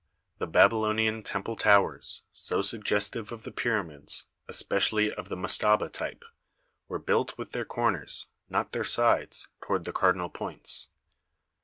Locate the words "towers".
1.55-2.23